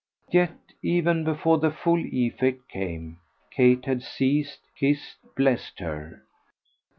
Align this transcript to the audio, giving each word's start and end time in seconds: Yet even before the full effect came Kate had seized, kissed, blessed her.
Yet 0.31 0.57
even 0.81 1.23
before 1.25 1.59
the 1.59 1.69
full 1.69 2.03
effect 2.03 2.67
came 2.69 3.19
Kate 3.51 3.85
had 3.85 4.01
seized, 4.01 4.61
kissed, 4.75 5.17
blessed 5.35 5.77
her. 5.77 6.23